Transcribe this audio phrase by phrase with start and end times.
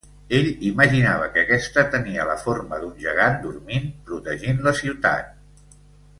[0.35, 5.33] Ell imaginava que aquesta tenia la forma d'un gegant dormint protegint la ciutat.